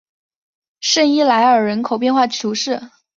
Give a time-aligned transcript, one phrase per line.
[0.79, 2.81] 圣伊莱尔人口变化图示